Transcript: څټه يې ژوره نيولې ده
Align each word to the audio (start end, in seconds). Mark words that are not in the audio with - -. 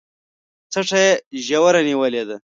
څټه 0.71 0.99
يې 1.07 1.11
ژوره 1.45 1.81
نيولې 1.87 2.23
ده 2.27 2.35